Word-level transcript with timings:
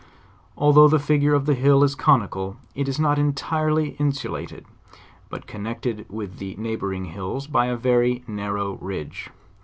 Al 0.59 0.73
though 0.73 0.87
the 0.87 0.97
figure 0.97 1.35
of 1.35 1.45
the 1.45 1.53
hill 1.53 1.83
is 1.83 1.93
conical 1.93 2.57
it 2.73 2.87
is 2.89 2.99
not 2.99 3.19
entirely 3.19 3.95
in 3.99 4.09
sulated, 4.11 4.63
but 5.29 5.45
connected 5.45 6.07
with 6.09 6.39
the 6.39 6.55
neighboring 6.55 7.05
hills 7.05 7.45
by 7.45 7.67
a 7.67 7.77
very 7.77 8.23
narrow 8.25 8.77
ridge. 8.81 9.29